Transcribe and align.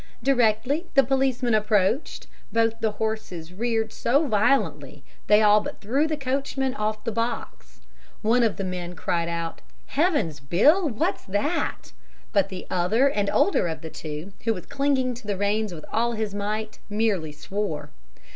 Directly 0.23 0.87
the 0.95 1.03
policeman 1.03 1.53
approached, 1.53 2.25
both 2.51 2.79
the 2.79 2.93
horses 2.93 3.53
reared 3.53 3.93
so 3.93 4.25
violently, 4.25 5.03
they 5.27 5.43
all 5.43 5.61
but 5.61 5.79
threw 5.79 6.07
the 6.07 6.17
coachman 6.17 6.73
off 6.73 7.03
the 7.03 7.11
box. 7.11 7.81
One 8.23 8.41
of 8.41 8.55
the 8.57 8.63
men 8.63 8.95
cried 8.95 9.29
out, 9.29 9.61
'Heavens, 9.85 10.39
Bill, 10.39 10.89
what's 10.89 11.23
that?' 11.25 11.91
But 12.33 12.49
the 12.49 12.65
other 12.71 13.09
and 13.09 13.29
older 13.29 13.67
of 13.67 13.81
the 13.81 13.91
two, 13.91 14.33
who 14.43 14.55
was 14.55 14.65
clinging 14.65 15.13
to 15.13 15.27
the 15.27 15.37
reins 15.37 15.71
with 15.71 15.85
all 15.93 16.13
his 16.13 16.33
might, 16.33 16.79
merely 16.89 17.31
swore. 17.31 17.91